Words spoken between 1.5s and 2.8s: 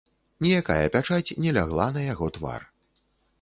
лягла на яго твар.